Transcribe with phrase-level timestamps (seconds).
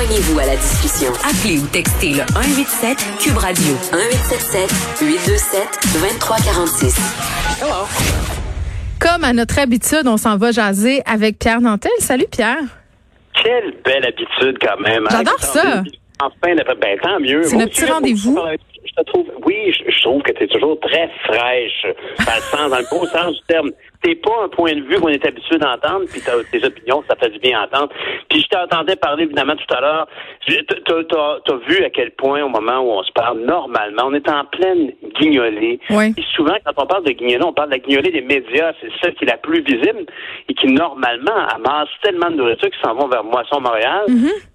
[0.00, 1.12] Joignez-vous à la discussion.
[1.28, 5.60] Appelez ou textez le 187 Cube Radio 1877 827
[5.92, 6.96] 2346.
[7.60, 7.84] Hello.
[8.98, 11.92] Comme à notre habitude, on s'en va jaser avec Pierre Nantel.
[11.98, 12.62] Salut Pierre.
[13.44, 15.04] Quelle belle habitude quand même.
[15.04, 15.82] hein, J'adore ça.
[16.22, 17.42] Enfin, ben, tant mieux.
[17.42, 18.38] C'est notre petit rendez-vous.
[18.86, 21.86] Je te trouve, oui, je, je trouve que tu es toujours très fraîche,
[22.24, 23.70] dans le sens, dans le beau sens du terme.
[24.02, 27.16] T'es pas un point de vue qu'on est habitué d'entendre, puis t'as tes opinions, ça
[27.16, 27.92] fait du bien entendre.
[28.30, 30.08] Puis je t'entendais parler évidemment tout à l'heure.
[30.46, 34.28] T'as- t'as vu à quel point, au moment où on se parle normalement, on est
[34.28, 35.78] en pleine guignolée.
[35.90, 36.14] Oui.
[36.16, 38.72] Et souvent, quand on parle de guignolée, on parle de la guignolée des médias.
[38.80, 40.06] C'est celle qui est la plus visible
[40.48, 44.04] et qui, normalement, amasse tellement de nourriture qui s'en vont vers Moisson-Montréal,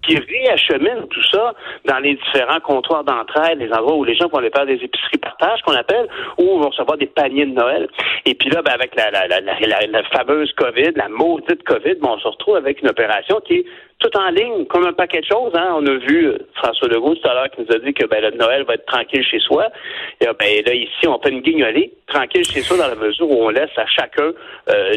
[0.06, 4.38] qui réachemine tout ça dans les différents comptoirs d'entraide, les endroits où les gens vont
[4.38, 6.08] aller faire des épiceries partage, qu'on appelle,
[6.38, 7.88] ou vont recevoir des paniers de Noël.
[8.24, 11.62] Et puis là, ben, avec la, la, la, la, la- la fameuse COVID, la maudite
[11.64, 13.64] COVID, ben, on se retrouve avec une opération qui
[13.98, 15.52] tout en ligne, comme un paquet de choses.
[15.54, 15.68] Hein.
[15.74, 18.22] On a vu euh, François Legault tout à l'heure qui nous a dit que ben,
[18.22, 19.68] le Noël va être tranquille chez soi.
[20.20, 23.30] Et, euh, ben, là, ici, on fait une guignolée, tranquille chez soi, dans la mesure
[23.30, 24.32] où on laisse à chacun
[24.68, 24.92] euh,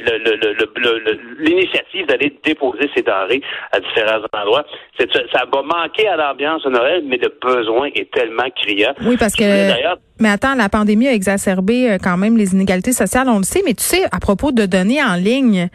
[1.40, 4.66] l'initiative d'aller déposer ses denrées à différents endroits.
[5.00, 8.94] Ça, va manquer à l'ambiance de Noël, mais le besoin est tellement criant.
[9.06, 9.44] Oui, parce que.
[9.44, 13.62] d'ailleurs Mais attends, la pandémie a exacerbé quand même les inégalités sociales, on le sait.
[13.66, 15.70] Mais tu sais, à propos de données en ligne,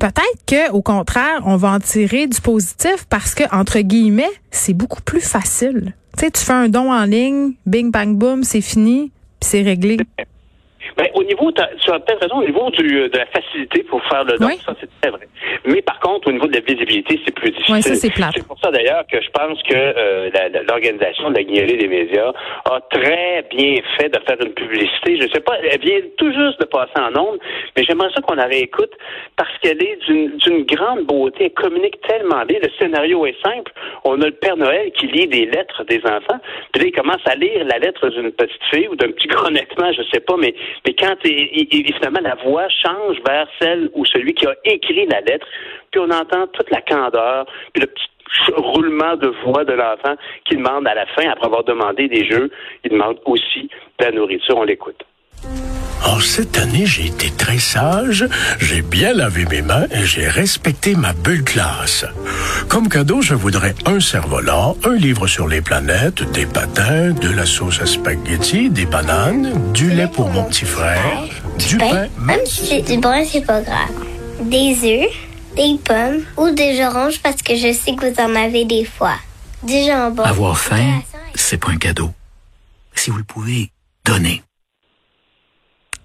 [0.00, 2.61] peut-être que, au contraire, on va en tirer du positif
[3.08, 5.94] parce que entre guillemets, c'est beaucoup plus facile.
[6.16, 9.98] Tu sais, tu fais un don en ligne, bing bang boom, c'est fini, c'est réglé.
[10.96, 14.24] Ben, au niveau, tu as peut-être raison, au niveau du, de la facilité pour faire
[14.24, 14.58] le don, Oui.
[14.64, 15.28] ça c'est très vrai.
[15.64, 17.74] Mais par contre, au niveau de la visibilité, c'est plus difficile.
[17.74, 18.42] Oui, ça, c'est plate.
[18.46, 20.30] pour ça d'ailleurs que je pense que euh,
[20.68, 22.32] l'organisation de la guignolée des médias
[22.70, 25.18] a très bien fait de faire une publicité.
[25.20, 27.38] Je sais pas, elle vient tout juste de passer en ondes,
[27.76, 28.92] mais j'aimerais ça qu'on la réécoute
[29.36, 31.44] parce qu'elle est d'une grande beauté.
[31.44, 32.58] Elle communique tellement bien.
[32.62, 33.72] Le scénario est simple.
[34.04, 36.38] On a le Père Noël qui lit des lettres des enfants.
[36.72, 39.92] Puis là, il commence à lire la lettre d'une petite fille ou d'un petit honnêtement,
[39.92, 40.54] je sais pas, mais,
[40.86, 45.46] mais quand finalement la voix change vers celle ou celui qui a écrit la lettre,
[45.90, 48.06] puis on entend toute la candeur, puis le petit
[48.56, 50.14] roulement de voix de l'enfant
[50.46, 52.50] qui demande à la fin, après avoir demandé des jeux,
[52.84, 53.68] il demande aussi
[53.98, 54.56] de la nourriture.
[54.56, 55.04] On l'écoute.
[56.04, 58.26] En cette année, j'ai été très sage,
[58.58, 62.04] j'ai bien lavé mes mains et j'ai respecté ma bulle classe.
[62.68, 67.46] Comme cadeau, je voudrais un cerf-volant, un livre sur les planètes, des patins, de la
[67.46, 71.24] sauce à spaghetti, des bananes, du lait pour mon petit frère,
[71.68, 72.08] du pain.
[72.18, 73.90] Même si c'est du brun, c'est pas grave.
[74.40, 75.10] Des œufs,
[75.56, 79.16] des pommes ou des oranges parce que je sais que vous en avez des fois.
[79.62, 80.24] Du jambon.
[80.24, 81.00] Avoir faim,
[81.34, 82.10] c'est pas un cadeau.
[82.94, 83.70] Si vous le pouvez,
[84.04, 84.42] donnez.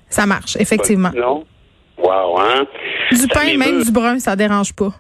[0.10, 1.12] Ça marche, effectivement.
[1.16, 1.46] Non?
[1.98, 2.66] Wow, hein?
[3.12, 4.94] Du Ça pain, même du brun, ça dérange pas.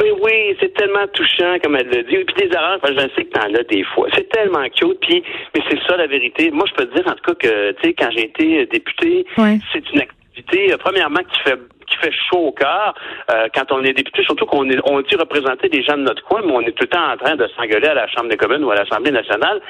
[0.00, 2.16] Mais oui, c'est tellement touchant, comme elle l'a dit.
[2.16, 2.54] Et puis des
[2.94, 4.08] que je sais que t'en as des fois.
[4.14, 4.98] C'est tellement cute.
[5.00, 5.22] Puis,
[5.54, 6.50] mais c'est ça la vérité.
[6.50, 9.24] Moi, je peux te dire, en tout cas, que, tu sais, quand j'ai été député,
[9.72, 12.94] c'est une activité, euh, premièrement, qui fait qui fait chaud au cœur
[13.30, 16.22] euh, quand on est député, surtout qu'on est on dit représenter des gens de notre
[16.24, 18.36] coin, mais on est tout le temps en train de s'engueuler à la Chambre des
[18.36, 19.60] communes ou à l'Assemblée nationale.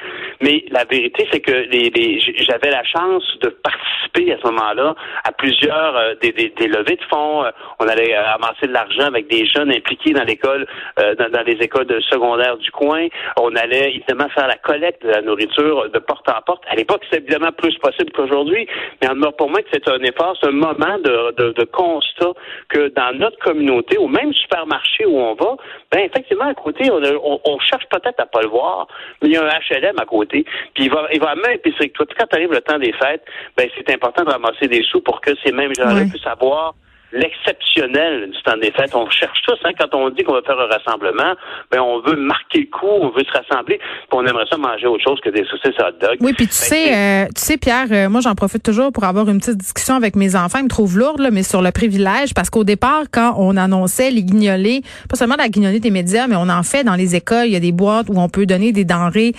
[0.41, 4.95] Mais la vérité, c'est que les, les- j'avais la chance de participer à ce moment-là
[5.23, 7.43] à plusieurs euh, des, des, des levées de fonds.
[7.45, 10.65] Euh, On allait euh, amasser de l'argent avec des jeunes impliqués dans l'école,
[10.99, 13.07] euh, dans, dans les écoles de secondaire du coin.
[13.39, 16.63] On allait évidemment faire la collecte de la nourriture de porte en porte.
[16.69, 18.67] À l'époque, c'est évidemment plus possible qu'aujourd'hui,
[19.01, 21.63] mais en demeure pour moi que c'est un effort, c'est un moment de, de, de
[22.05, 22.39] constat
[22.69, 25.55] que dans notre communauté, au même supermarché où on va,
[25.91, 28.87] ben effectivement, à côté, on, a- on, on cherche peut-être à pas le voir,
[29.21, 31.89] mais il y a un HLM à côté, puis il va, il va même épicerie
[31.89, 32.05] que toi.
[32.05, 33.23] Puis Quand arrive le temps des fêtes,
[33.57, 36.73] ben c'est important de ramasser des sous pour que ces mêmes gens-là puissent avoir
[37.11, 38.95] l'exceptionnel du temps des fêtes.
[38.95, 41.35] On cherche tous, hein, quand on dit qu'on va faire un rassemblement,
[41.71, 44.87] ben on veut marquer le coup, on veut se rassembler, puis on aimerait ça manger
[44.87, 46.17] autre chose que des saucisses hot dog.
[46.21, 49.03] Oui, puis tu Ben, sais, euh, tu sais, Pierre, euh, moi j'en profite toujours pour
[49.03, 50.59] avoir une petite discussion avec mes enfants.
[50.59, 54.11] Ils me trouvent lourde, là, mais sur le privilège, parce qu'au départ, quand on annonçait
[54.11, 57.45] les guignolés, pas seulement la guignolée des médias, mais on en fait dans les écoles.
[57.47, 59.33] Il y a des boîtes où on peut donner des denrées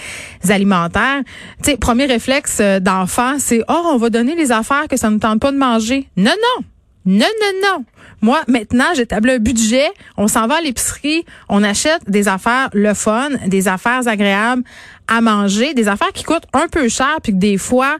[0.49, 1.21] alimentaires.
[1.63, 5.11] Tu sais, premier réflexe euh, d'enfant, c'est oh, on va donner les affaires que ça
[5.11, 6.07] ne tente pas de manger.
[6.17, 6.65] Non, non.
[7.07, 7.85] Non, non, non.
[8.21, 9.87] Moi, maintenant, j'établis un budget.
[10.17, 11.25] On s'en va à l'épicerie.
[11.49, 14.65] On achète des affaires le fun, des affaires agréables
[15.07, 17.97] à manger, des affaires qui coûtent un peu cher, puis que des fois,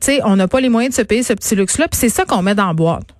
[0.00, 1.88] tu sais, on n'a pas les moyens de se payer ce petit luxe-là.
[1.88, 3.17] Puis c'est ça qu'on met dans la boîte.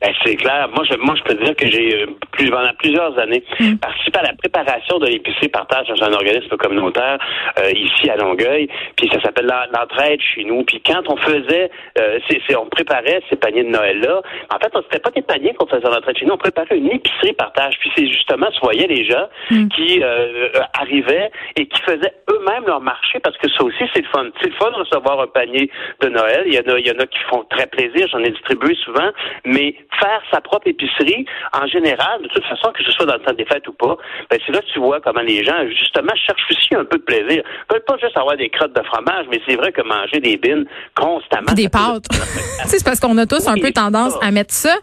[0.00, 0.68] Ben, c'est clair.
[0.74, 3.76] Moi, je, moi, je peux dire que j'ai euh, plus, pendant plusieurs années mm.
[3.76, 7.18] participé à la préparation de l'épicerie partage dans un organisme communautaire
[7.58, 8.68] euh, ici à Longueuil.
[8.96, 10.64] Puis ça s'appelle l'entraide chez nous.
[10.64, 14.20] Puis quand on faisait, euh, c'est, on préparait ces paniers de Noël là.
[14.54, 16.34] En fait, c'était pas des paniers qu'on faisait l'entraide chez nous.
[16.34, 17.78] On préparait une épicerie partage.
[17.80, 19.68] Puis c'est justement, tu voyais les gens mm.
[19.68, 20.02] qui
[20.74, 24.26] arrivaient et qui faisaient eux-mêmes leur marché parce que ça aussi c'est le fun.
[24.42, 25.70] C'est le fun de recevoir un panier
[26.02, 26.44] de Noël.
[26.46, 28.06] Il y en a, il y en a qui font très plaisir.
[28.12, 29.10] J'en ai distribué souvent,
[29.46, 33.20] mais faire sa propre épicerie, en général, de toute façon, que ce soit dans le
[33.20, 33.96] temps des fêtes ou pas,
[34.30, 37.02] ben c'est là que tu vois comment les gens, justement, cherchent aussi un peu de
[37.02, 37.42] plaisir.
[37.42, 40.36] Ils veulent pas juste avoir des crottes de fromage, mais c'est vrai que manger des
[40.36, 41.52] bines constamment.
[41.52, 42.06] Des pâtes.
[42.66, 44.74] c'est parce qu'on a tous un peu tendance à mettre ça.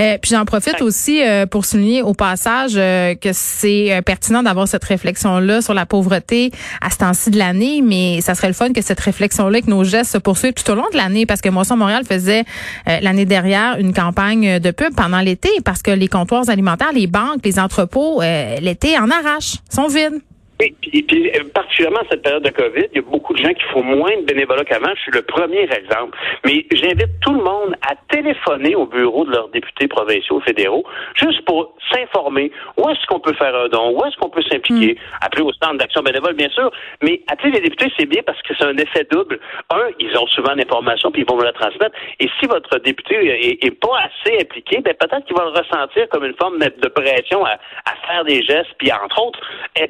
[0.00, 4.68] Euh, puis j'en profite aussi euh, pour souligner au passage euh, que c'est pertinent d'avoir
[4.68, 6.50] cette réflexion-là sur la pauvreté
[6.80, 9.84] à ce temps-ci de l'année, mais ça serait le fun que cette réflexion-là, que nos
[9.84, 12.44] gestes se poursuivent tout au long de l'année, parce que Moisson Montréal faisait
[12.86, 17.44] l'année dernière une campagne de pub pendant l'été parce que les comptoirs alimentaires, les banques,
[17.44, 20.20] les entrepôts, euh, l'été en arrache, sont vides.
[20.60, 23.52] Oui, puis, puis euh, particulièrement cette période de COVID, il y a beaucoup de gens
[23.52, 24.94] qui font moins de bénévolat qu'avant.
[24.94, 26.16] Je suis le premier exemple.
[26.44, 31.44] Mais j'invite tout le monde à téléphoner au bureau de leurs députés provinciaux, fédéraux, juste
[31.44, 34.94] pour s'informer où est-ce qu'on peut faire un don, où est-ce qu'on peut s'impliquer.
[34.94, 34.98] Mm.
[35.20, 36.70] Appeler au stand d'action bénévole, bien sûr,
[37.02, 39.38] mais appeler les députés, c'est bien parce que c'est un effet double.
[39.70, 41.94] Un, ils ont souvent l'information puis ils vont me la transmettre.
[42.18, 46.24] Et si votre député est, pas assez impliqué, ben peut-être qu'il va le ressentir comme
[46.24, 49.40] une forme de pression à, à faire des gestes, puis entre autres,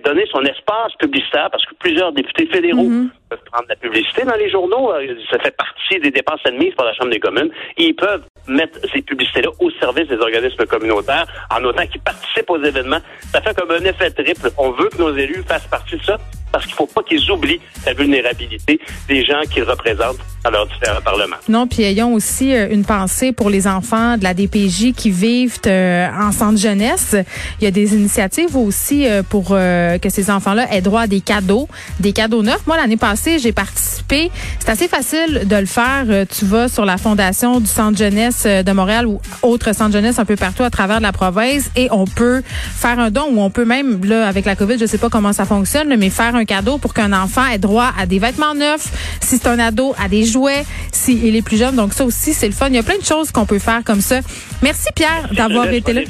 [0.04, 3.10] donner son espace publicitaire, parce que plusieurs députés fédéraux mhm.
[3.28, 4.92] peuvent prendre la publicité dans les journaux.
[4.92, 7.50] Euh, ça fait partie des dépenses admises par la Chambre des communes.
[7.76, 12.62] ils peuvent mettre ces publicités-là au service des organismes communautaires en autant qu'ils participent aux
[12.62, 13.00] événements.
[13.32, 14.50] Ça fait comme un effet triple.
[14.58, 16.18] On veut que nos élus fassent partie de ça
[16.56, 20.66] parce qu'il ne faut pas qu'ils oublient la vulnérabilité des gens qu'ils représentent dans leurs
[20.66, 21.36] différents parlements.
[21.50, 25.58] Non, puis ayons aussi euh, une pensée pour les enfants de la DPJ qui vivent
[25.66, 27.14] euh, en centre jeunesse.
[27.60, 31.20] Il y a des initiatives aussi euh, pour que ces enfants-là aient droit à des
[31.20, 31.68] cadeaux,
[32.00, 32.66] des cadeaux neufs.
[32.66, 34.30] Moi, l'année passée, j'ai participé.
[34.58, 36.04] C'est assez facile de le faire.
[36.26, 40.24] Tu vas sur la fondation du centre jeunesse de Montréal ou autre centre jeunesse un
[40.24, 43.64] peu partout à travers la province et on peut faire un don ou on peut
[43.64, 46.78] même, là, avec la COVID, je sais pas comment ça fonctionne, mais faire un cadeau
[46.78, 48.88] pour qu'un enfant ait droit à des vêtements neufs,
[49.20, 51.76] si c'est un ado, à des jouets, si il est plus jeune.
[51.76, 52.68] Donc ça aussi, c'est le fun.
[52.68, 54.20] Il y a plein de choses qu'on peut faire comme ça.
[54.62, 56.02] Merci Pierre d'avoir été là.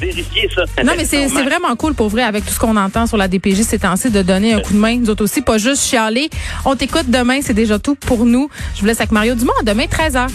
[0.83, 3.61] Non, mais c'est vraiment cool pour vrai avec tout ce qu'on entend sur la DPJ
[3.63, 4.97] ces temps-ci de donner un coup de main.
[4.97, 6.29] Nous autres aussi, pas juste chialer.
[6.65, 8.49] On t'écoute demain, c'est déjà tout pour nous.
[8.75, 9.53] Je vous laisse avec Mario Dumont.
[9.63, 10.27] Demain, 13h.